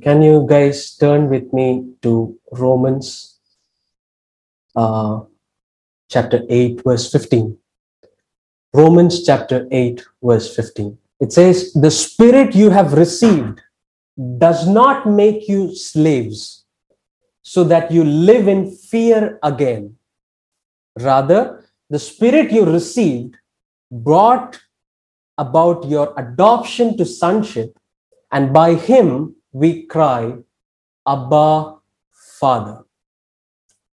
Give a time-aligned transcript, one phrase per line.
[0.00, 3.40] Can you guys turn with me to Romans
[4.76, 5.22] uh,
[6.08, 7.58] chapter 8, verse 15?
[8.72, 10.96] Romans chapter 8, verse 15.
[11.18, 13.60] It says, The spirit you have received
[14.38, 16.64] does not make you slaves
[17.42, 19.96] so that you live in fear again.
[21.00, 23.34] Rather, the spirit you received
[23.90, 24.60] brought
[25.38, 27.76] about your adoption to sonship,
[28.30, 30.34] and by him we cry,
[31.06, 31.76] Abba,
[32.12, 32.84] Father.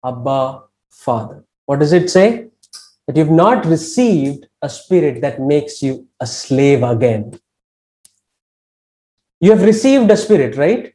[0.04, 1.44] Abba, Father.
[1.66, 2.48] What does it say?
[3.08, 7.40] That you've not received a spirit that makes you a slave again.
[9.40, 10.94] You have received a spirit, right?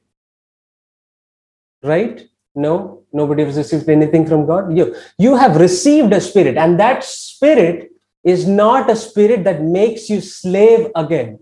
[1.83, 2.27] Right?
[2.55, 4.77] No, nobody has received anything from God.
[4.77, 7.93] You, you have received a spirit, and that spirit
[8.25, 11.39] is not a spirit that makes you slave again.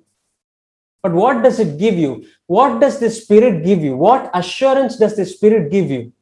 [1.03, 2.27] But what does it give you?
[2.47, 3.97] What does the Spirit give you?
[3.97, 6.13] What assurance does the Spirit give you?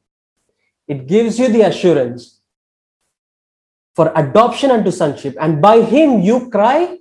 [0.87, 2.41] It gives you the assurance
[3.95, 6.99] for adoption unto sonship, and by Him you cry,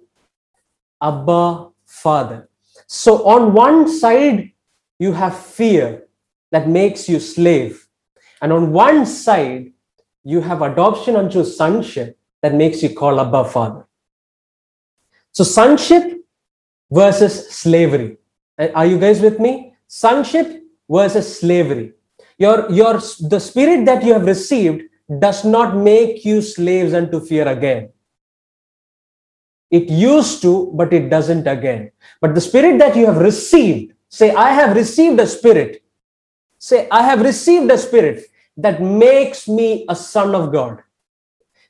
[1.01, 2.49] Abba, Father.
[2.87, 4.51] So, on one side,
[4.99, 6.07] you have fear
[6.51, 7.87] that makes you slave,
[8.41, 9.73] and on one side,
[10.23, 13.87] you have adoption unto sonship that makes you call Abba, Father.
[15.31, 16.22] So, sonship
[16.93, 18.17] versus slavery.
[18.57, 19.73] Are you guys with me?
[19.87, 21.93] Sonship versus slavery.
[22.37, 24.83] Your, your, the spirit that you have received
[25.19, 27.89] does not make you slaves unto fear again.
[29.71, 31.91] It used to, but it doesn't again.
[32.21, 35.83] But the spirit that you have received, say, I have received a spirit.
[36.59, 40.83] Say, I have received a spirit that makes me a son of God,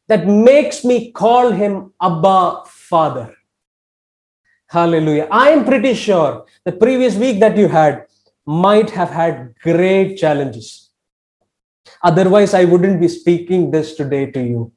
[0.08, 3.34] that makes me call him Abba Father.
[4.74, 5.28] Hallelujah.
[5.30, 8.08] I am pretty sure the previous week that you had
[8.48, 10.90] might have had great challenges.
[12.02, 14.72] Otherwise, I wouldn't be speaking this today to you.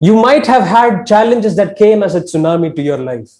[0.00, 3.30] You might have had challenges that came as a tsunami to your life.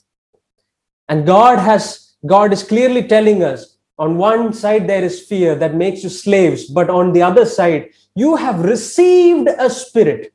[1.11, 5.75] And God has, God is clearly telling us on one side there is fear that
[5.75, 10.33] makes you slaves, but on the other side, you have received a spirit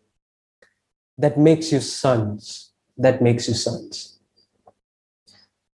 [1.17, 4.12] that makes you sons, that makes you sons.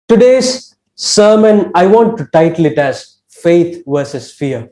[0.07, 4.72] Today's sermon, I want to title it as Faith versus Fear.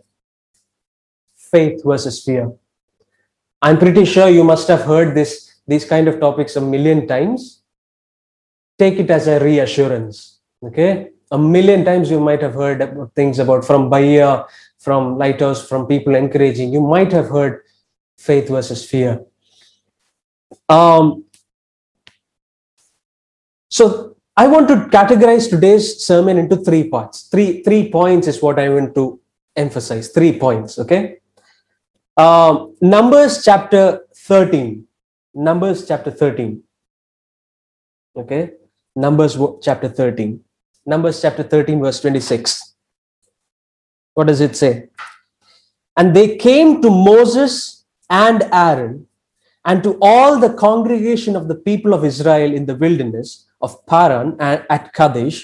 [1.36, 2.54] Faith versus Fear.
[3.62, 7.64] I'm pretty sure you must have heard this, these kind of topics a million times.
[8.80, 10.40] Take it as a reassurance.
[10.64, 11.10] Okay?
[11.30, 14.48] A million times you might have heard about things about from Bhaiya,
[14.80, 16.72] from Lighthouse, from people encouraging.
[16.72, 17.64] You might have heard
[18.18, 19.22] faith versus fear.
[20.70, 21.26] Um,
[23.68, 27.24] so I want to categorize today's sermon into three parts.
[27.24, 29.20] Three three points is what I want to
[29.56, 30.10] emphasize.
[30.10, 30.78] Three points.
[30.78, 31.20] Okay.
[32.18, 34.88] Um, Numbers chapter thirteen.
[35.34, 36.64] Numbers chapter thirteen.
[38.16, 38.52] Okay.
[38.96, 40.42] Numbers chapter thirteen.
[40.86, 42.76] Numbers chapter thirteen, verse twenty-six.
[44.16, 44.90] What does it say?
[45.96, 49.08] And they came to Moses and Aaron
[49.64, 54.36] and to all the congregation of the people of Israel in the wilderness of Paran
[54.40, 55.40] and at Kadesh,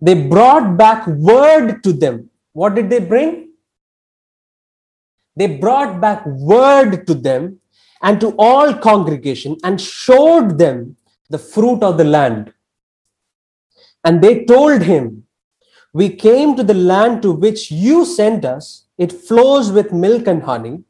[0.00, 2.28] they brought back word to them.
[2.52, 3.50] What did they bring?
[5.36, 7.60] They brought back word to them
[8.02, 10.96] and to all congregation and showed them
[11.30, 12.52] the fruit of the land.
[14.04, 15.24] And they told him,
[15.92, 18.86] We came to the land to which you sent us.
[18.98, 20.84] It flows with milk and honey,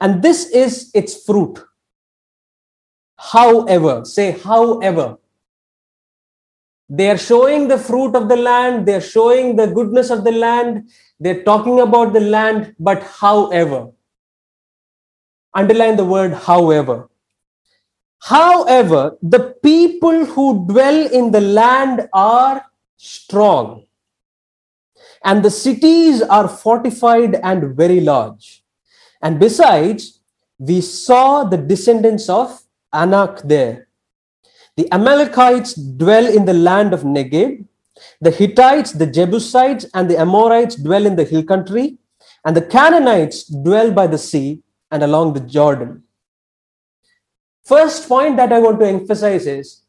[0.00, 1.58] and this is its fruit.
[3.16, 5.16] However, say, however,
[6.96, 10.90] they are showing the fruit of the land, they're showing the goodness of the land,
[11.18, 13.90] they're talking about the land, but however,
[15.54, 17.08] underline the word however.
[18.18, 22.66] However, the people who dwell in the land are
[22.98, 23.86] strong,
[25.24, 28.62] and the cities are fortified and very large.
[29.22, 30.20] And besides,
[30.58, 32.60] we saw the descendants of
[32.92, 33.88] Anak there
[34.76, 37.64] the Amalekites dwell in the land of Negev.
[38.20, 41.98] The Hittites, the Jebusites, and the Amorites dwell in the hill country.
[42.44, 46.02] And the Canaanites dwell by the sea and along the Jordan.
[47.64, 49.82] First point that I want to emphasize is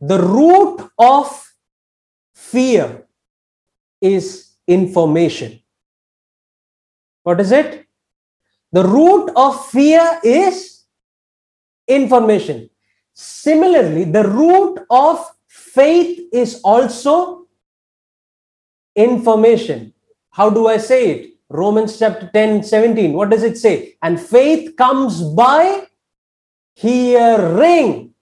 [0.00, 1.52] the root of
[2.34, 3.06] fear
[4.00, 5.60] is information.
[7.22, 7.86] What is it?
[8.72, 10.84] The root of fear is
[11.88, 12.70] information.
[13.18, 17.46] Similarly, the root of faith is also
[18.94, 19.94] information.
[20.30, 21.30] How do I say it?
[21.48, 23.14] Romans chapter 10, 17.
[23.14, 23.96] What does it say?
[24.02, 25.86] And faith comes by
[26.74, 28.12] hearing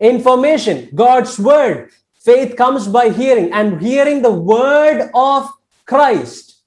[0.00, 1.90] information, God's word.
[2.14, 5.50] Faith comes by hearing and hearing the word of
[5.84, 6.62] Christ.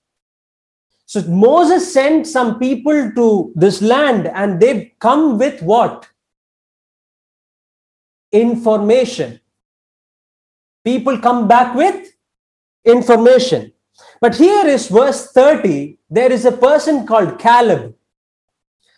[1.08, 6.08] So Moses sent some people to this land and they come with what?
[8.34, 9.40] Information.
[10.84, 12.14] People come back with
[12.84, 13.72] information.
[14.20, 15.98] But here is verse 30.
[16.10, 17.96] There is a person called Caleb.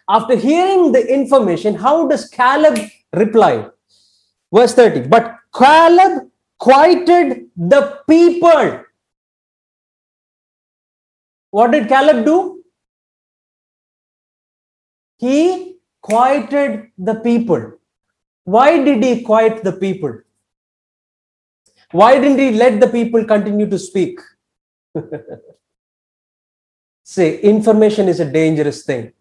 [0.10, 2.80] After hearing the information, how does Caleb
[3.14, 3.68] reply?
[4.54, 5.08] Verse 30.
[5.08, 8.84] But Caleb quieted the people.
[11.52, 12.64] What did Caleb do?
[15.18, 17.74] He quieted the people.
[18.46, 20.22] Why did he quiet the people?
[21.92, 24.20] Why didn't he let the people continue to speak?
[27.04, 29.14] Say, information is a dangerous thing.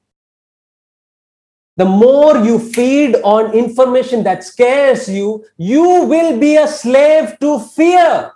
[1.77, 7.59] The more you feed on information that scares you, you will be a slave to
[7.59, 8.33] fear.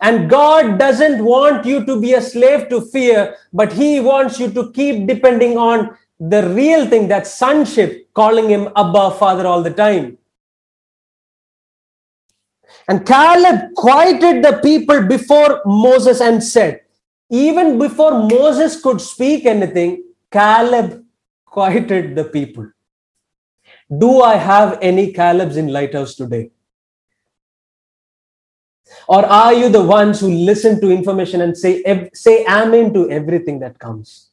[0.00, 4.50] And God doesn't want you to be a slave to fear, but He wants you
[4.52, 9.72] to keep depending on the real thing that sonship, calling Him Abba, Father, all the
[9.72, 10.18] time.
[12.88, 16.82] And Caleb quieted the people before Moses and said,
[17.30, 21.04] even before Moses could speak anything, Caleb
[21.44, 22.70] quieted the people.
[23.98, 26.50] Do I have any Calebs in Lighthouse today?
[29.08, 31.82] Or are you the ones who listen to information and say,
[32.14, 34.25] say amen to everything that comes?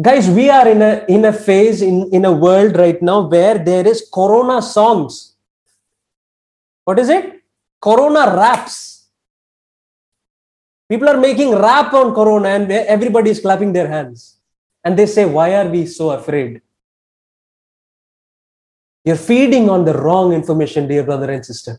[0.00, 3.58] Guys, we are in a, in a phase, in, in a world right now where
[3.58, 5.34] there is Corona songs.
[6.84, 7.42] What is it?
[7.80, 9.08] Corona raps.
[10.88, 14.38] People are making rap on Corona and everybody is clapping their hands.
[14.82, 16.62] And they say, Why are we so afraid?
[19.04, 21.78] You're feeding on the wrong information, dear brother and sister.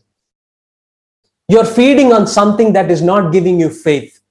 [1.48, 4.21] You're feeding on something that is not giving you faith.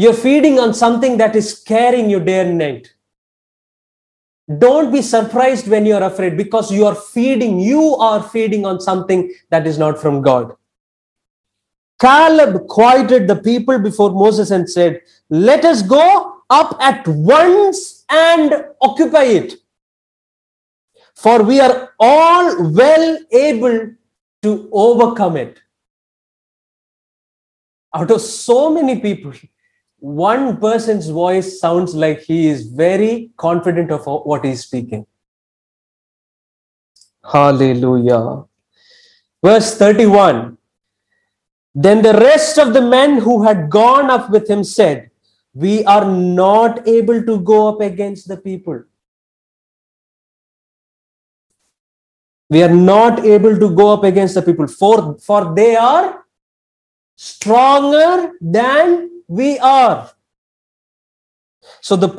[0.00, 2.94] You're feeding on something that is scaring you day and night.
[4.58, 9.30] Don't be surprised when you're afraid because you are feeding, you are feeding on something
[9.50, 10.56] that is not from God.
[12.00, 18.54] Caleb quieted the people before Moses and said, Let us go up at once and
[18.80, 19.56] occupy it.
[21.14, 23.90] For we are all well able
[24.44, 25.60] to overcome it.
[27.94, 29.34] Out of so many people,
[30.00, 35.06] one person's voice sounds like he is very confident of what he's speaking.
[37.30, 38.44] Hallelujah.
[39.44, 40.56] Verse 31
[41.74, 45.10] Then the rest of the men who had gone up with him said,
[45.54, 48.84] We are not able to go up against the people.
[52.48, 56.24] We are not able to go up against the people, for, for they are
[57.14, 60.10] stronger than we are.
[61.80, 62.10] So the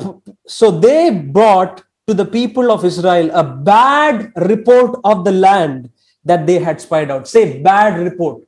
[0.46, 5.90] so they brought to the people of Israel a bad report of the land
[6.24, 7.28] that they had spied out.
[7.28, 8.44] Say bad report.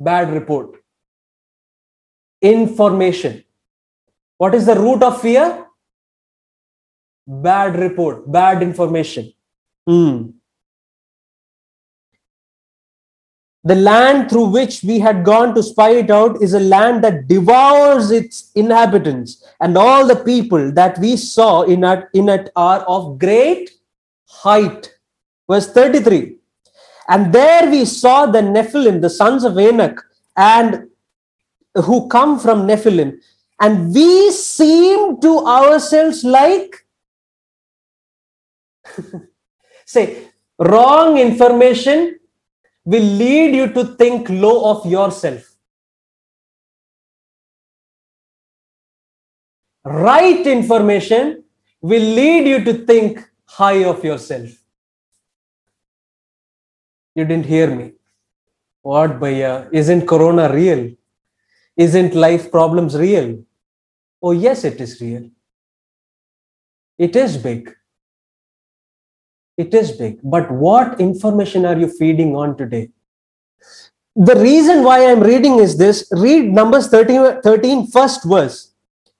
[0.00, 0.82] Bad report.
[2.40, 3.44] Information.
[4.38, 5.66] What is the root of fear?
[7.26, 9.32] Bad report, bad information.
[9.86, 10.37] Hmm.
[13.68, 17.28] The land through which we had gone to spy it out is a land that
[17.28, 22.80] devours its inhabitants, and all the people that we saw in it, in it are
[22.88, 23.72] of great
[24.26, 24.94] height.
[25.50, 26.36] Verse 33
[27.08, 30.00] And there we saw the Nephilim, the sons of Anak,
[30.34, 30.88] and
[31.74, 33.18] who come from Nephilim,
[33.60, 36.86] and we seem to ourselves like
[39.84, 42.17] say wrong information
[42.92, 45.42] will lead you to think low of yourself.
[49.84, 51.44] Right information
[51.82, 54.48] will lead you to think high of yourself.
[57.14, 57.92] You didn't hear me.
[58.80, 59.68] What, Bhaiya?
[59.70, 60.90] Isn't Corona real?
[61.76, 63.44] Isn't life problems real?
[64.22, 65.30] Oh, yes, it is real.
[66.96, 67.74] It is big.
[69.58, 70.20] It is big.
[70.22, 72.90] But what information are you feeding on today?
[74.14, 78.72] The reason why I'm reading is this read Numbers 13, 13 first verse.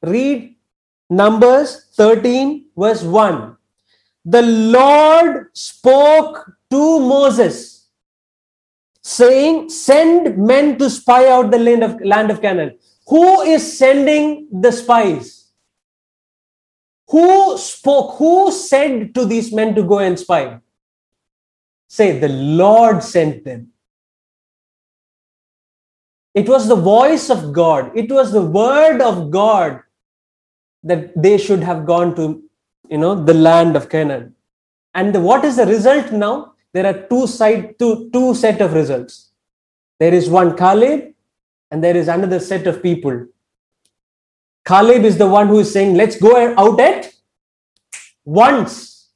[0.03, 0.57] Read
[1.11, 3.57] Numbers 13, verse 1.
[4.25, 7.89] The Lord spoke to Moses,
[9.03, 12.79] saying, Send men to spy out the land of, land of Canaan.
[13.09, 15.38] Who is sending the spies?
[17.11, 18.17] Who spoke?
[18.19, 20.61] Who said to these men to go and spy?
[21.89, 23.69] Say, the Lord sent them.
[26.35, 29.81] It was the voice of God, it was the word of God
[30.85, 32.43] that they should have gone to,
[32.89, 34.35] you know, the land of Canaan.
[34.95, 36.55] And what is the result now?
[36.73, 39.33] There are two side, two, two set of results.
[39.99, 41.15] There is one Caleb
[41.71, 43.27] and there is another set of people.
[44.69, 47.11] Caleb is the one who is saying, let's go out at
[48.27, 49.09] once.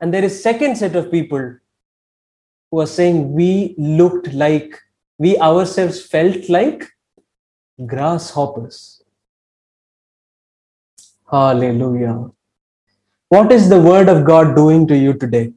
[0.00, 1.56] And there is second set of people
[2.70, 4.76] who are saying, we looked like,
[5.18, 6.84] we ourselves felt like
[7.86, 9.04] grasshoppers.
[11.30, 12.32] Hallelujah.
[13.28, 15.52] What is the word of God doing to you today?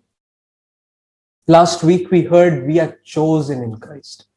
[1.48, 4.27] Last week we heard we are chosen in Christ.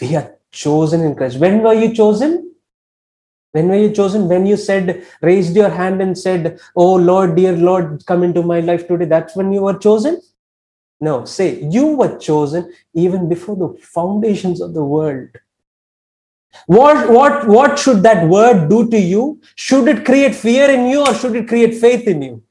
[0.00, 1.38] We are chosen in Christ.
[1.38, 2.49] When were you chosen?
[3.52, 4.28] When were you chosen?
[4.28, 8.60] When you said, raised your hand and said, Oh Lord, dear Lord, come into my
[8.60, 9.06] life today.
[9.06, 10.20] That's when you were chosen?
[11.00, 15.30] No, say, you were chosen even before the foundations of the world.
[16.66, 19.40] What, what, what should that word do to you?
[19.54, 22.42] Should it create fear in you or should it create faith in you?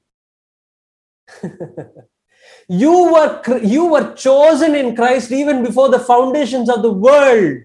[2.68, 7.60] you were you were chosen in Christ even before the foundations of the world.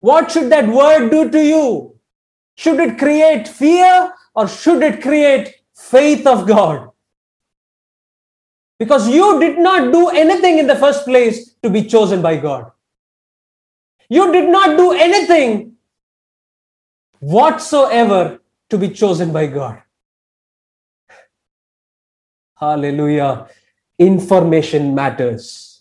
[0.00, 1.93] What should that word do to you?
[2.56, 6.90] Should it create fear or should it create faith of God?
[8.78, 12.70] Because you did not do anything in the first place to be chosen by God.
[14.08, 15.76] You did not do anything
[17.20, 19.82] whatsoever to be chosen by God.
[22.56, 23.48] Hallelujah.
[23.98, 25.73] Information matters.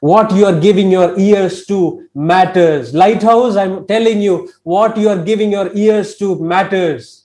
[0.00, 2.94] What you are giving your ears to matters.
[2.94, 7.24] Lighthouse, I'm telling you, what you are giving your ears to matters.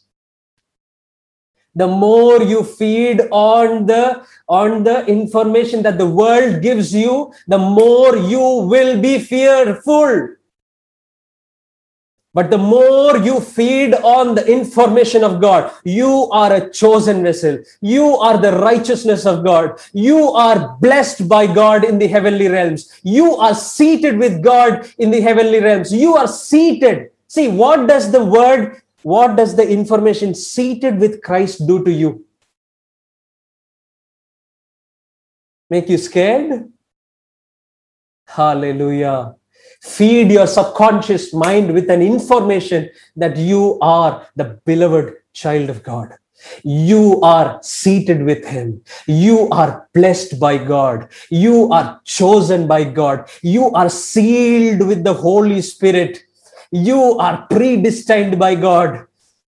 [1.76, 7.58] The more you feed on the on the information that the world gives you, the
[7.58, 10.36] more you will be fearful.
[12.34, 17.60] But the more you feed on the information of God, you are a chosen vessel.
[17.82, 19.80] You are the righteousness of God.
[19.94, 23.00] You are blessed by God in the heavenly realms.
[23.04, 25.94] You are seated with God in the heavenly realms.
[25.94, 27.12] You are seated.
[27.28, 32.26] See, what does the word, what does the information seated with Christ do to you?
[35.70, 36.72] Make you scared?
[38.26, 39.36] Hallelujah.
[39.84, 46.14] Feed your subconscious mind with an information that you are the beloved child of God.
[46.64, 48.82] You are seated with Him.
[49.08, 51.10] You are blessed by God.
[51.30, 53.30] You are chosen by God.
[53.42, 56.24] You are sealed with the Holy Spirit.
[56.72, 59.06] You are predestined by God.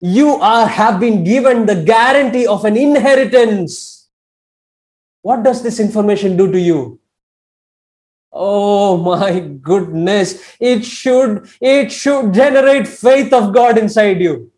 [0.00, 4.08] You are have been given the guarantee of an inheritance.
[5.20, 6.98] What does this information do to you?
[8.36, 10.56] Oh my goodness.
[10.58, 14.50] It should, it should generate faith of God inside you.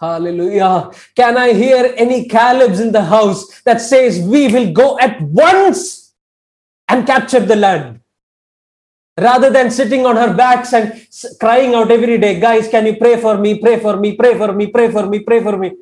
[0.00, 0.90] Hallelujah.
[1.14, 6.14] Can I hear any Caleb's in the house that says we will go at once
[6.88, 8.00] and capture the land?
[9.18, 11.04] Rather than sitting on her backs and
[11.40, 14.52] crying out every day, guys, can you pray for me, pray for me, pray for
[14.52, 15.72] me, pray for me, pray for me.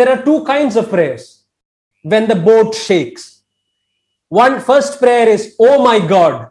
[0.00, 1.42] There are two kinds of prayers
[2.02, 3.42] when the boat shakes.
[4.30, 6.48] One first prayer is, Oh my God.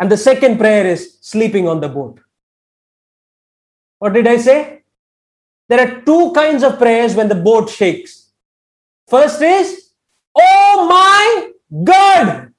[0.00, 2.18] And the second prayer is sleeping on the boat.
[3.98, 4.84] What did I say?
[5.68, 8.30] There are two kinds of prayers when the boat shakes.
[9.06, 9.90] First is,
[10.34, 11.50] Oh my
[11.84, 12.54] God.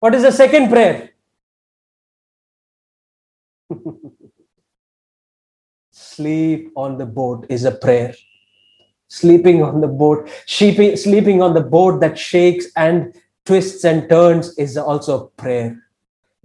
[0.00, 1.10] What is the second prayer?
[5.90, 8.14] Sleep on the boat is a prayer
[9.08, 14.56] sleeping on the boat, sleeping, sleeping on the boat that shakes and twists and turns
[14.58, 15.82] is also a prayer.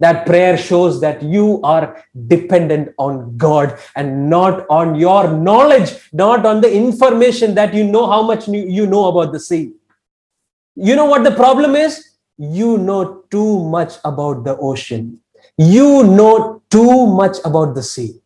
[0.00, 6.44] That prayer shows that you are dependent on God and not on your knowledge, not
[6.44, 9.72] on the information that you know how much you know about the sea.
[10.74, 12.16] You know what the problem is?
[12.36, 15.20] You know too much about the ocean.
[15.56, 18.20] You know too much about the sea.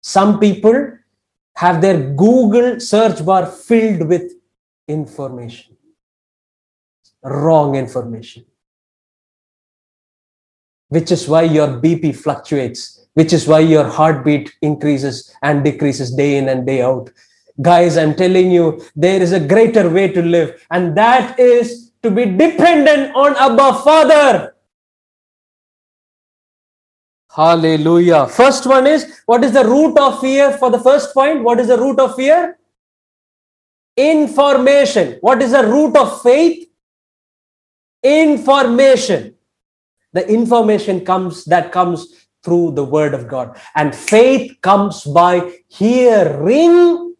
[0.00, 0.98] Some people
[1.56, 4.32] have their Google search bar filled with
[4.88, 5.76] information,
[7.22, 8.44] wrong information,
[10.88, 16.38] which is why your BP fluctuates which is why your heartbeat increases and decreases day
[16.38, 17.10] in and day out.
[17.60, 22.10] Guys, I'm telling you, there is a greater way to live, and that is to
[22.10, 24.51] be dependent on Abba Father.
[27.34, 28.26] Hallelujah.
[28.26, 31.42] First one is what is the root of fear for the first point?
[31.42, 32.58] What is the root of fear?
[33.96, 35.16] Information.
[35.22, 36.68] What is the root of faith?
[38.02, 39.34] Information.
[40.12, 43.58] The information comes that comes through the word of God.
[43.74, 47.14] And faith comes by hearing,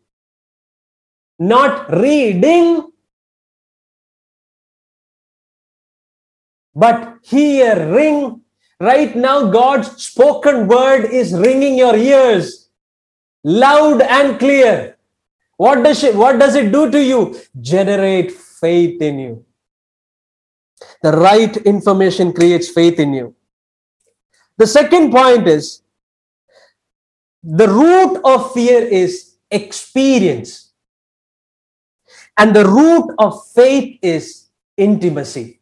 [1.38, 2.90] not reading,
[6.74, 8.41] but hearing.
[8.82, 12.68] Right now, God's spoken word is ringing your ears
[13.44, 14.96] loud and clear.
[15.56, 17.38] What does it, what does it do to you?
[17.60, 19.44] Generate faith in you.
[21.00, 23.36] The right information creates faith in you.
[24.56, 25.82] The second point is
[27.44, 30.72] the root of fear is experience.
[32.36, 34.46] And the root of faith is
[34.76, 35.60] intimacy.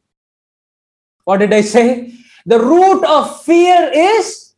[1.25, 2.15] What did I say?
[2.51, 4.55] The root of fear is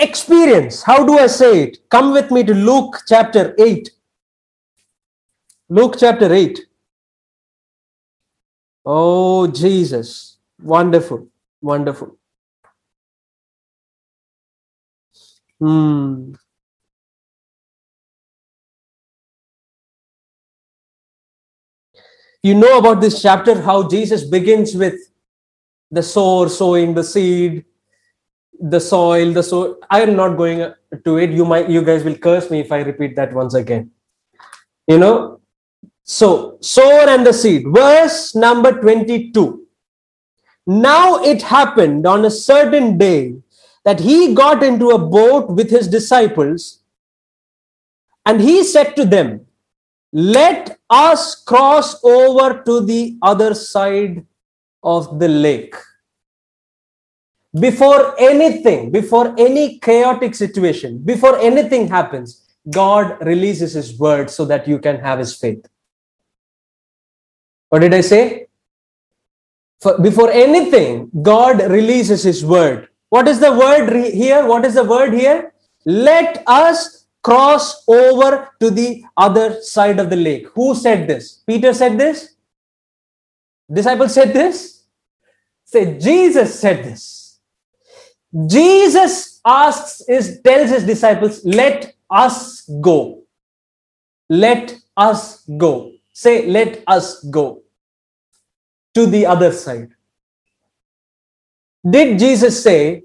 [0.00, 0.82] experience.
[0.82, 1.88] How do I say it?
[1.88, 3.88] Come with me to Luke chapter 8.
[5.68, 6.58] Luke chapter 8.
[8.84, 10.38] Oh, Jesus.
[10.60, 11.28] Wonderful.
[11.62, 12.18] Wonderful.
[15.60, 16.32] Hmm.
[22.42, 24.98] You know about this chapter how Jesus begins with
[25.90, 27.64] the sower sowing the seed,
[28.60, 29.78] the soil, the soil.
[29.90, 30.72] I am not going
[31.04, 31.30] to it.
[31.30, 33.90] You might, you guys will curse me if I repeat that once again.
[34.86, 35.40] You know,
[36.02, 37.64] so sower and the seed.
[37.66, 39.66] Verse number 22.
[40.66, 43.34] Now it happened on a certain day
[43.84, 46.80] that he got into a boat with his disciples
[48.26, 49.46] and he said to them,
[50.12, 54.26] Let us cross over to the other side
[54.82, 55.74] of the lake.
[57.58, 64.68] Before anything, before any chaotic situation, before anything happens, God releases his word so that
[64.68, 65.66] you can have his faith.
[67.70, 68.46] What did I say?
[69.80, 74.46] For, before anything, God releases his word what is the word here?
[74.46, 75.52] What is the word here?
[75.84, 80.46] Let us cross over to the other side of the lake.
[80.54, 81.42] Who said this?
[81.46, 82.36] Peter said this?
[83.70, 84.84] Disciples said this?
[85.64, 87.19] Say, Jesus said this.
[88.46, 93.22] Jesus asks, is tells his disciples, let us go.
[94.28, 95.92] Let us go.
[96.12, 97.62] Say, let us go
[98.94, 99.90] to the other side.
[101.88, 103.04] Did Jesus say,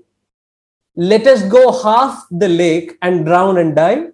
[0.96, 4.08] Let us go half the lake and drown and die?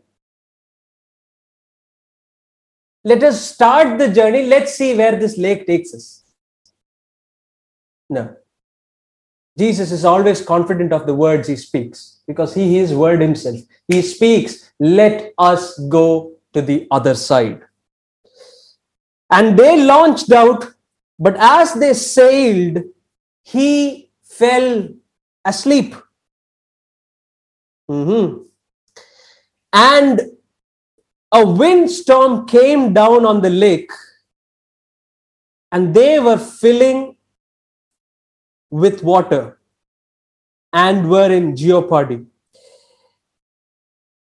[3.04, 4.45] Let us start the journey.
[4.45, 6.24] Let's see where this lake takes us.
[8.10, 8.36] No.
[9.58, 13.60] Jesus is always confident of the words he speaks because he is word himself.
[13.88, 17.62] He speaks, let us go to the other side.
[19.30, 20.74] And they launched out,
[21.20, 22.84] but as they sailed,
[23.44, 24.90] he fell
[25.46, 25.96] asleep.
[27.90, 28.44] Mm-hmm.
[29.74, 30.22] And
[31.32, 33.92] a windstorm came down on the lake,
[35.72, 37.16] and they were filling
[38.71, 39.60] with water
[40.73, 42.25] and were in jeopardy.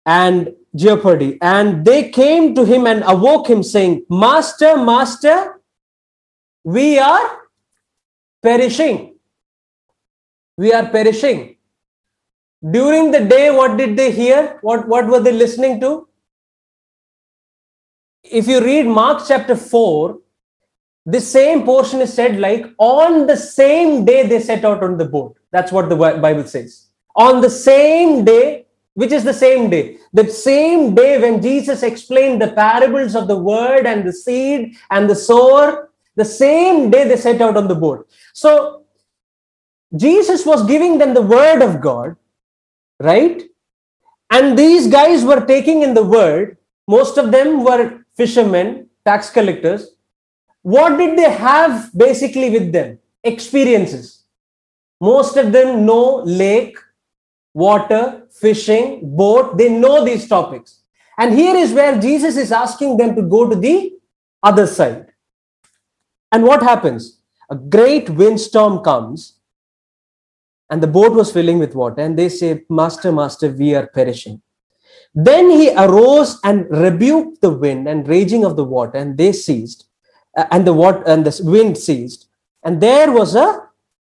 [0.05, 1.39] And jeopardy.
[1.41, 5.59] And they came to him and awoke him, saying, Master, Master,
[6.63, 7.39] we are
[8.43, 9.13] perishing
[10.57, 11.57] we are perishing.
[12.71, 14.59] During the day, what did they hear?
[14.61, 16.07] What, what were they listening to?
[18.23, 20.17] If you read Mark chapter 4,
[21.05, 25.05] the same portion is said like on the same day they set out on the
[25.05, 25.37] boat.
[25.51, 26.87] That's what the Bible says.
[27.15, 32.41] On the same day, which is the same day, the same day when Jesus explained
[32.41, 37.17] the parables of the word and the seed and the sower, the same day they
[37.17, 38.07] set out on the boat.
[38.33, 38.83] So
[39.95, 42.15] Jesus was giving them the word of God,
[42.99, 43.43] right?
[44.31, 46.57] And these guys were taking in the word.
[46.87, 49.92] Most of them were fishermen, tax collectors.
[50.63, 52.99] What did they have basically with them?
[53.23, 54.23] Experiences.
[54.99, 56.77] Most of them know lake,
[57.53, 59.57] water, fishing, boat.
[59.57, 60.79] They know these topics.
[61.17, 63.93] And here is where Jesus is asking them to go to the
[64.41, 65.11] other side.
[66.31, 67.19] And what happens?
[67.49, 69.39] A great windstorm comes
[70.69, 72.01] and the boat was filling with water.
[72.01, 74.41] And they say, Master, Master, we are perishing.
[75.13, 79.85] Then he arose and rebuked the wind and raging of the water, and they ceased,
[80.35, 82.27] and the water and the wind ceased,
[82.63, 83.69] and there was a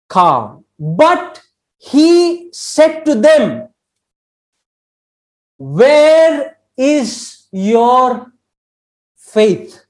[0.07, 0.65] calm.
[0.79, 1.41] But
[1.77, 3.69] he said to them,
[5.57, 8.31] Where is your
[9.17, 9.85] faith?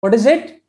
[0.00, 0.62] What is it?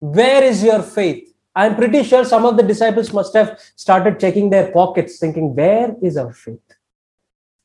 [0.00, 1.34] Where is your faith?
[1.54, 5.94] I'm pretty sure some of the disciples must have started checking their pockets, thinking, Where
[6.02, 6.60] is our faith?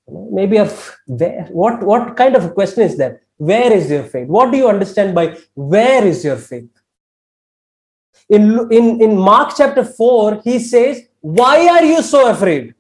[0.08, 0.66] Maybe a
[1.08, 3.22] where what what kind of a question is that?
[3.38, 4.28] Where is your faith?
[4.28, 6.70] What do you understand by where is your faith?
[8.30, 12.74] In, in, in Mark chapter 4, he says, Why are you so afraid?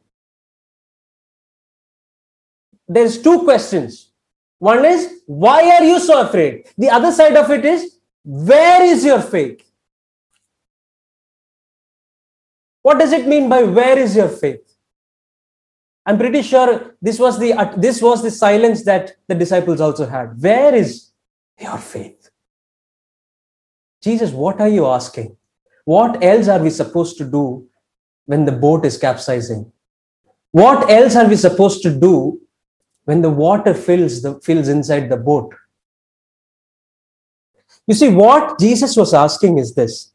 [2.88, 4.12] There's two questions.
[4.60, 6.68] One is, Why are you so afraid?
[6.78, 9.62] The other side of it is, where is your faith?
[12.82, 14.75] What does it mean by where is your faith?
[16.06, 20.06] I'm pretty sure this was the uh, this was the silence that the disciples also
[20.06, 20.40] had.
[20.42, 21.12] Where is
[21.60, 22.30] your faith?
[24.02, 25.36] Jesus, what are you asking?
[25.86, 27.68] What else are we supposed to do
[28.26, 29.72] when the boat is capsizing?
[30.52, 32.40] What else are we supposed to do
[33.06, 35.54] when the water fills the fills inside the boat?
[37.88, 40.12] You see, what Jesus was asking is this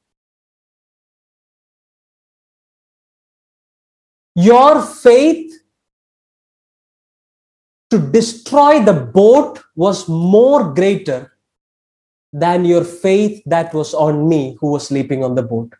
[4.36, 5.59] Your faith
[7.90, 11.36] to destroy the boat was more greater
[12.32, 15.72] than your faith that was on me who was sleeping on the boat.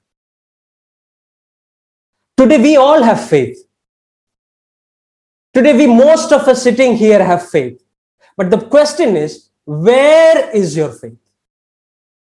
[2.37, 3.59] Today, we all have faith.
[5.55, 7.81] Today, we, most of us sitting here, have faith.
[8.37, 11.19] But the question is, where is your faith?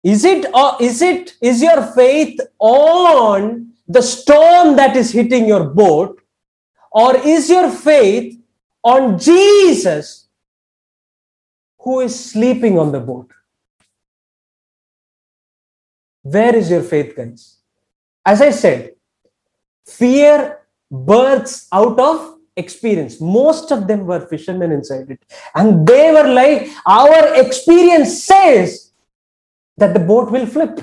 [0.02, 5.64] Is it, or is it, is your faith on the storm that is hitting your
[5.64, 6.20] boat?
[6.92, 8.35] Or is your faith
[8.94, 10.28] on Jesus
[11.80, 13.30] who is sleeping on the boat?
[16.22, 17.58] Where is your faith, guys?
[18.24, 18.94] As I said,
[19.86, 23.20] fear births out of experience.
[23.20, 25.20] Most of them were fishermen inside it.
[25.54, 28.92] And they were like, Our experience says
[29.76, 30.80] that the boat will flip.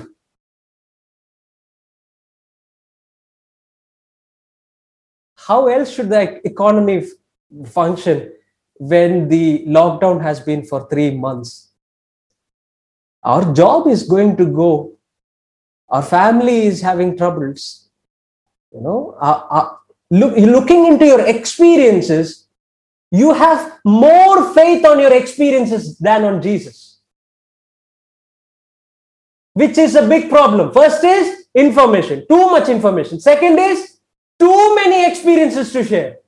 [5.36, 7.06] How else should the economy
[7.66, 8.32] function
[8.76, 11.70] when the lockdown has been for three months?
[13.22, 14.92] Our job is going to go.
[15.88, 17.88] Our family is having troubles.
[18.72, 19.76] You know, uh, uh,
[20.10, 22.46] look, looking into your experiences,
[23.10, 26.94] you have more faith on your experiences than on Jesus
[29.54, 30.72] which is a big problem.
[30.72, 33.18] First is information, too much information.
[33.20, 33.98] Second is
[34.38, 36.18] too many experiences to share.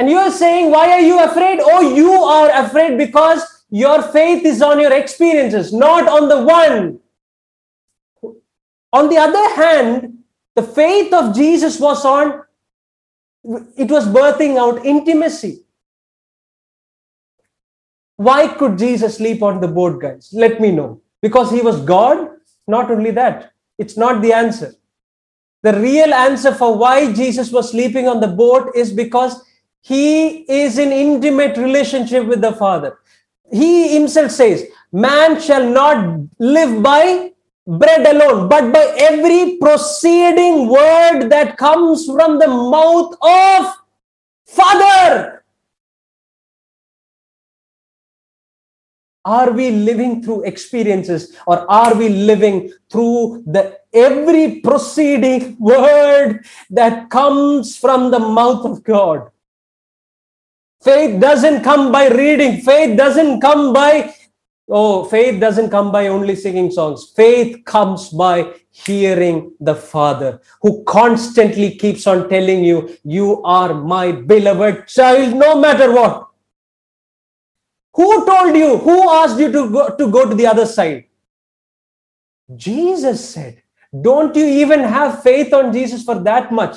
[0.00, 1.60] And you are saying, why are you afraid?
[1.62, 7.00] Oh, you are afraid because your faith is on your experiences, not on the one.
[8.94, 10.20] On the other hand,
[10.56, 12.42] the faith of Jesus was on,
[13.76, 15.64] it was birthing out intimacy.
[18.16, 20.30] Why could Jesus sleep on the boat, guys?
[20.32, 22.26] Let me know because he was God?
[22.66, 24.72] Not only that, it's not the answer.
[25.62, 29.44] The real answer for why Jesus was sleeping on the boat is because
[29.82, 32.98] he is in intimate relationship with the Father.
[33.52, 37.32] He himself says, Man shall not live by
[37.66, 43.74] bread alone, but by every proceeding word that comes from the mouth of
[44.46, 45.40] Father.
[49.24, 57.10] are we living through experiences or are we living through the every proceeding word that
[57.10, 59.30] comes from the mouth of god
[60.82, 64.14] faith doesn't come by reading faith doesn't come by
[64.68, 70.82] oh faith doesn't come by only singing songs faith comes by hearing the father who
[70.84, 76.30] constantly keeps on telling you you are my beloved child no matter what
[77.94, 78.78] who told you?
[78.78, 81.06] Who asked you to go, to go to the other side?
[82.56, 83.62] Jesus said,
[84.00, 86.76] Don't you even have faith on Jesus for that much?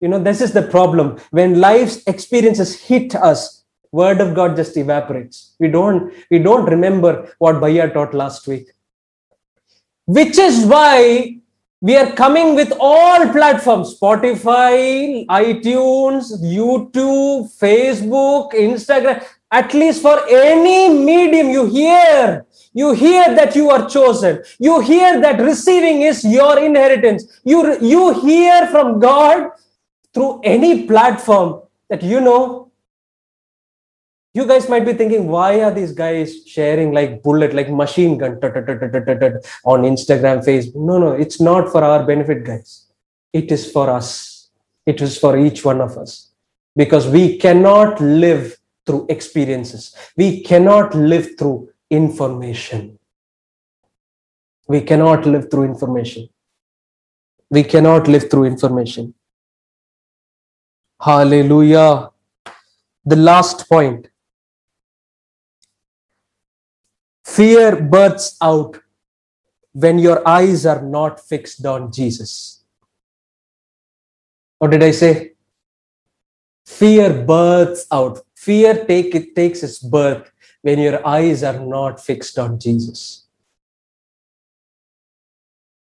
[0.00, 1.18] You know, this is the problem.
[1.30, 5.54] When life's experiences hit us, word of God just evaporates.
[5.58, 8.68] We don't, we don't remember what Bhaiya taught last week.
[10.04, 11.38] Which is why
[11.80, 20.88] we are coming with all platforms Spotify, iTunes, YouTube, Facebook, Instagram at least for any
[20.88, 22.44] medium you hear
[22.76, 24.42] You hear that you are chosen.
[24.58, 27.40] You hear that receiving is your inheritance.
[27.42, 29.48] You, you hear from God
[30.16, 32.72] through any platform that you know.
[34.32, 38.32] You guys might be thinking, why are these guys sharing like bullet, like machine gun
[38.32, 40.76] on Instagram, Facebook?
[40.76, 42.86] No, no, it's not for our benefit, guys.
[43.30, 44.48] It is for us.
[44.86, 46.30] It is for each one of us.
[46.74, 49.94] Because we cannot live through experiences.
[50.16, 52.98] We cannot live through information.
[54.66, 56.30] We cannot live through information.
[57.50, 59.12] We cannot live through information.
[61.00, 62.10] Hallelujah.
[63.04, 64.08] The last point
[67.24, 68.80] fear births out
[69.72, 72.64] when your eyes are not fixed on Jesus.
[74.58, 75.32] What did I say?
[76.64, 78.20] Fear births out.
[78.34, 80.32] Fear take, it takes its birth
[80.62, 83.26] when your eyes are not fixed on Jesus.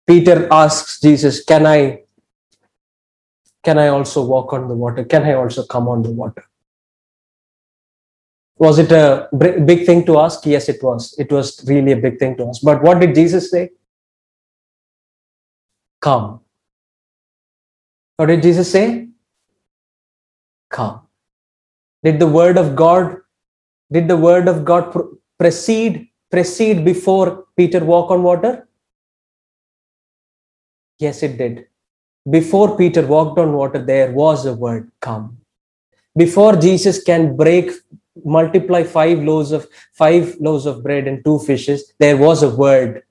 [0.08, 2.04] Peter asks Jesus, Can I
[3.63, 5.04] can I also walk on the water?
[5.04, 6.43] Can I also come on the water?
[8.58, 10.46] Was it a big thing to ask?
[10.46, 11.13] Yes, it was.
[11.20, 12.62] It was really a big thing to ask.
[12.63, 13.72] But what did Jesus say?
[16.02, 16.41] Come.
[18.15, 19.10] What did Jesus say?
[20.70, 21.02] Come.
[22.04, 23.17] Did the word of God
[23.91, 24.93] did the word of God
[25.39, 28.67] precede precede before Peter walk on water?
[31.00, 31.67] Yes, it did.
[32.30, 35.38] Before Peter walked on water, there was a word come.
[36.16, 37.72] Before Jesus can break,
[38.26, 43.04] multiply five loaves of five loaves of bread and two fishes, there was a word.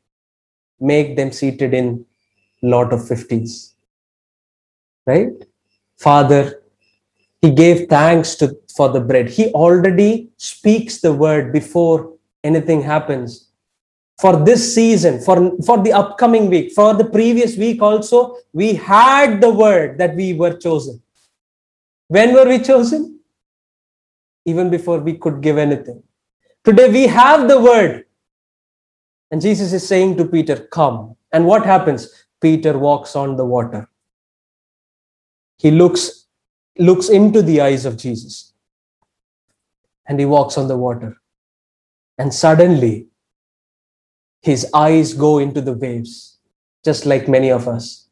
[0.81, 2.05] Make them seated in
[2.63, 3.75] lot of fifties.
[5.07, 5.33] Right?
[5.97, 6.61] Father,
[7.41, 9.31] he gave thanks to for the bread.
[9.31, 12.13] He already speaks the word before
[12.45, 13.46] anything happens.
[14.19, 19.41] For this season, for, for the upcoming week, for the previous week also, we had
[19.41, 21.03] the word that we were chosen.
[22.09, 23.21] When were we chosen?
[24.47, 26.03] Even before we could give anything.
[26.65, 28.05] Today we have the word.
[29.31, 31.17] And Jesus is saying to Peter, Come.
[31.33, 32.27] And what happens?
[32.41, 33.89] Peter walks on the water.
[35.59, 36.27] He looks,
[36.79, 38.53] looks into the eyes of Jesus
[40.07, 41.17] and he walks on the water.
[42.19, 43.09] And suddenly,
[44.47, 46.39] his eyes go into the waves,
[46.85, 48.07] just like many of us.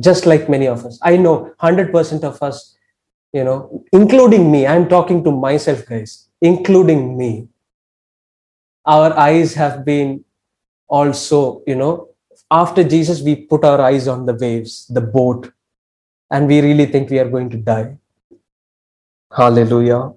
[0.00, 0.98] Just like many of us.
[1.02, 2.76] I know 100% of us,
[3.32, 7.48] you know, including me, I'm talking to myself, guys, including me.
[8.86, 10.24] Our eyes have been
[10.88, 12.10] also, you know,
[12.50, 15.52] after Jesus, we put our eyes on the waves, the boat,
[16.30, 17.96] and we really think we are going to die.
[19.36, 20.12] Hallelujah.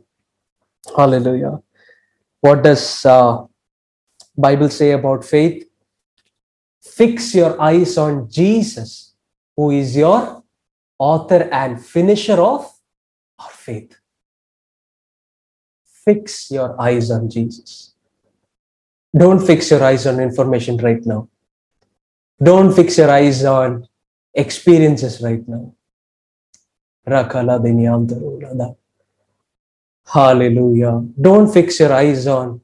[0.96, 1.62] Hallelujah.
[2.42, 3.46] What does uh,
[4.38, 5.70] Bible say about faith?
[6.82, 9.14] Fix your eyes on Jesus,
[9.56, 10.44] who is your
[11.00, 12.72] author and finisher of
[13.40, 13.98] our faith.
[16.06, 17.94] Fix your eyes on Jesus.
[19.16, 21.30] Don't fix your eyes on information right now.
[22.42, 23.88] Don't fix your eyes on
[24.34, 25.76] experiences right now.
[30.06, 31.06] Hallelujah.
[31.20, 32.62] Don't fix your eyes on,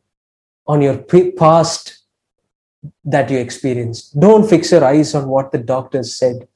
[0.69, 0.97] on your
[1.43, 1.97] past
[3.03, 4.17] that you experienced.
[4.19, 6.47] Don't fix your eyes on what the doctors said.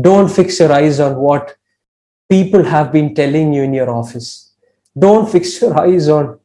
[0.00, 1.56] Don't fix your eyes on what
[2.30, 4.54] people have been telling you in your office.
[4.98, 6.38] Don't fix your eyes on.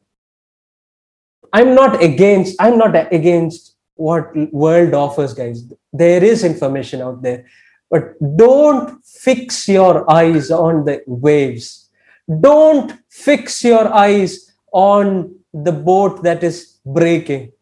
[1.52, 5.64] I'm not against, I'm not against what world offers, guys.
[5.92, 7.46] There is information out there.
[7.90, 11.88] But don't fix your eyes on the waves
[12.28, 17.52] don't fix your eyes on the boat that is breaking.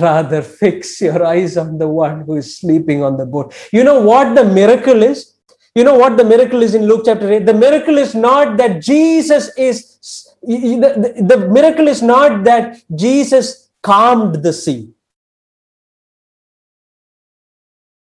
[0.00, 3.54] Rather, fix your eyes on the one who is sleeping on the boat.
[3.72, 5.34] You know what the miracle is?
[5.74, 7.46] You know what the miracle is in Luke chapter 8?
[7.46, 13.70] The miracle is not that Jesus is, the, the, the miracle is not that Jesus
[13.82, 14.90] calmed the sea.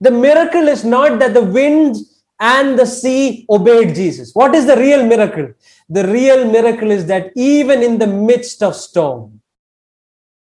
[0.01, 1.97] The miracle is not that the wind
[2.39, 4.31] and the sea obeyed Jesus.
[4.33, 5.53] What is the real miracle?
[5.89, 9.38] The real miracle is that even in the midst of storm,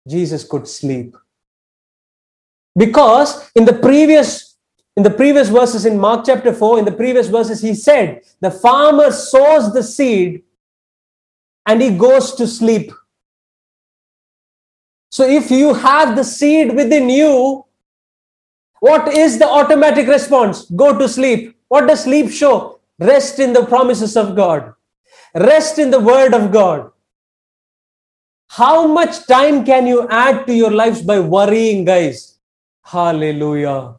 [0.07, 1.15] Jesus could sleep.
[2.75, 4.53] Because in the previous
[4.95, 8.51] in the previous verses in Mark chapter 4, in the previous verses, he said, the
[8.51, 10.43] farmer sows the seed
[11.65, 12.91] and he goes to sleep.
[15.09, 17.65] So if you have the seed within you,
[18.81, 20.69] what is the automatic response?
[20.71, 21.57] Go to sleep.
[21.69, 22.79] What does sleep show?
[22.99, 24.73] Rest in the promises of God,
[25.33, 26.92] rest in the word of God.
[28.55, 32.37] How much time can you add to your lives by worrying, guys?
[32.83, 33.95] Hallelujah.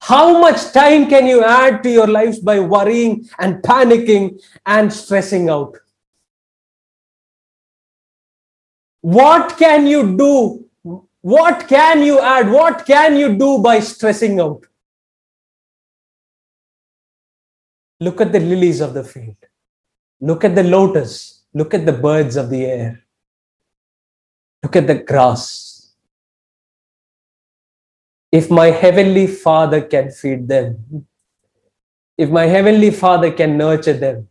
[0.00, 5.50] How much time can you add to your lives by worrying and panicking and stressing
[5.50, 5.76] out?
[9.02, 10.64] What can you do?
[11.20, 12.50] What can you add?
[12.50, 14.64] What can you do by stressing out?
[18.00, 19.36] Look at the lilies of the field.
[20.22, 21.42] Look at the lotus.
[21.52, 23.02] Look at the birds of the air.
[24.62, 25.94] Look at the grass.
[28.30, 31.06] If my heavenly Father can feed them,
[32.16, 34.28] if my heavenly Father can nurture them,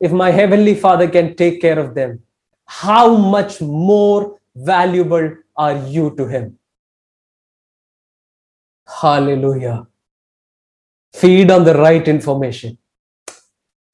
[0.00, 2.22] if my heavenly Father can take care of them,
[2.64, 6.58] how much more valuable are you to Him?
[9.00, 9.86] Hallelujah.
[11.12, 12.78] Feed on the right information.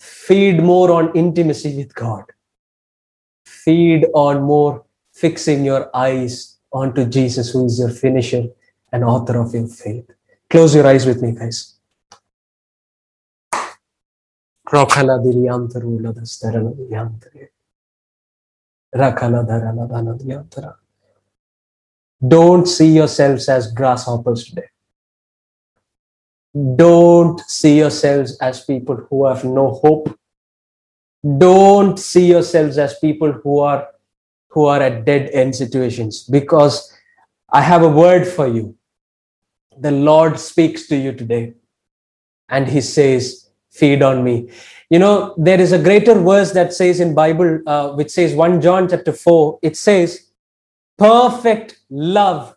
[0.01, 2.25] Feed more on intimacy with God.
[3.45, 4.86] Feed on more
[5.17, 8.45] fixing your eyes onto Jesus, who is your finisher
[8.93, 10.11] and author of your faith.
[10.51, 11.75] Close your eyes with me, guys.
[22.37, 24.69] Don't see yourselves as grasshoppers today.
[26.77, 30.19] Don't see yourselves as people who have no hope.
[31.39, 33.89] Don't see yourselves as people who are
[34.57, 36.91] who are at dead end situations because
[37.53, 38.75] I have a word for you.
[39.79, 41.53] The Lord speaks to you today
[42.49, 44.51] and he says, feed on me.
[44.89, 48.63] You know, there is a greater verse that says in Bible, uh, which says 1
[48.63, 50.31] John chapter 4, it says,
[50.97, 52.57] perfect love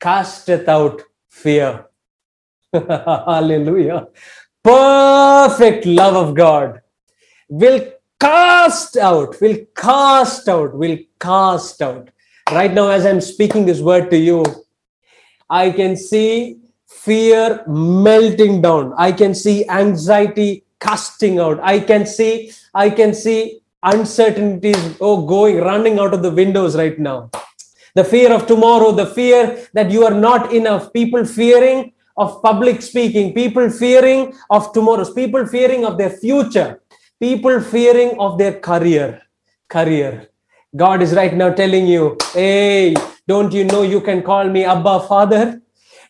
[0.00, 1.84] casteth out fear.
[2.72, 4.08] Hallelujah.
[4.64, 6.80] Perfect love of God
[7.50, 12.10] will cast out, will cast out, will cast out.
[12.50, 14.44] Right now, as I'm speaking this word to you,
[15.50, 18.94] I can see fear melting down.
[18.96, 21.60] I can see anxiety casting out.
[21.62, 26.98] I can see, I can see uncertainties oh going running out of the windows right
[26.98, 27.30] now.
[27.94, 32.82] The fear of tomorrow, the fear that you are not enough, people fearing of public
[32.82, 36.80] speaking, people fearing of tomorrow's, people fearing of their future
[37.20, 39.22] people fearing of their career
[39.68, 40.28] career.
[40.74, 42.94] God is right now telling you hey
[43.26, 45.62] don't you know you can call me abba father?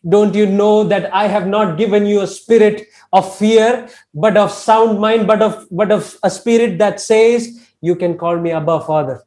[0.09, 4.51] Don't you know that i have not given you a spirit of fear but of
[4.51, 7.49] sound mind but of but of a spirit that says
[7.81, 9.23] you can call me abba father.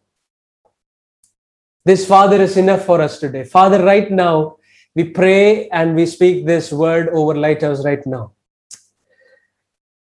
[1.86, 3.44] This father is enough for us today.
[3.44, 4.58] Father right now
[4.96, 8.34] we pray and we speak this word over lighthouse right now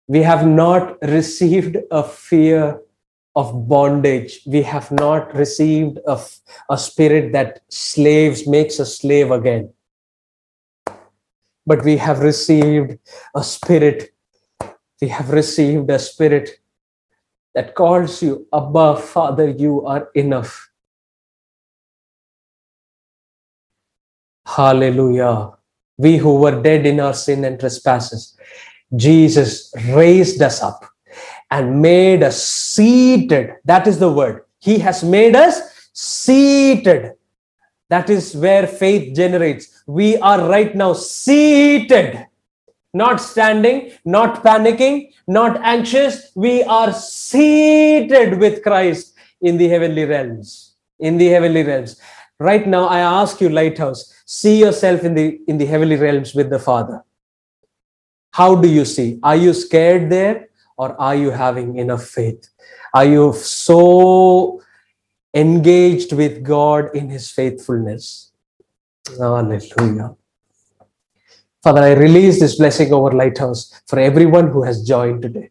[0.07, 2.81] we have not received a fear
[3.37, 4.41] of bondage.
[4.47, 6.21] We have not received a,
[6.71, 9.73] a spirit that slaves makes a slave again.
[11.67, 12.99] But we have received
[13.35, 14.15] a spirit.
[15.01, 16.61] We have received a spirit
[17.55, 20.71] that calls you, Abba, Father, you are enough.
[24.47, 25.53] Hallelujah.
[25.97, 28.37] We who were dead in our sin and trespasses,
[28.97, 30.85] Jesus raised us up
[31.51, 33.55] and made us seated.
[33.65, 34.45] That is the word.
[34.61, 35.61] He has made us
[35.93, 37.13] seated.
[37.91, 39.83] That is where faith generates.
[39.87, 42.27] We are right now seated,
[42.93, 46.33] not standing, not panicking, not anxious.
[46.35, 50.75] We are seated with Christ in the heavenly realms.
[50.99, 52.01] In the heavenly realms.
[52.41, 56.51] Right now, I ask you, Lighthouse, see yourself in the in the heavenly realms with
[56.51, 57.05] the Father
[58.35, 59.21] how do you see?
[59.23, 62.49] Are you scared there or are you having enough faith?
[62.93, 64.61] Are you so
[65.33, 68.33] engaged with God in His faithfulness?
[69.07, 70.17] Hallelujah.
[71.63, 75.51] Father, I release this blessing over Lighthouse for everyone who has joined today.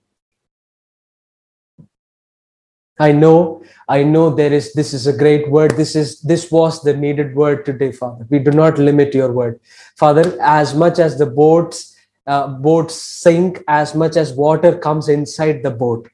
[3.00, 5.78] I know, I know there is this is a great word.
[5.78, 8.28] This is this was the needed word today, Father.
[8.30, 9.62] We do not limit your word.
[9.98, 11.93] Father, as much as the boats
[12.28, 16.10] uh, boats sink as much as water comes inside the boat.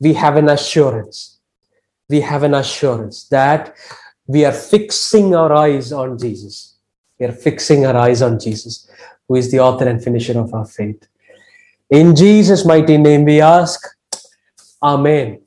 [0.00, 1.38] We have an assurance.
[2.08, 3.74] We have an assurance that
[4.26, 6.76] we are fixing our eyes on jesus.
[7.18, 8.90] We are fixing our eyes on jesus
[9.28, 11.06] who is the author and finisher of our faith.
[11.90, 13.80] In jesus mighty name we ask.
[14.82, 15.42] Amen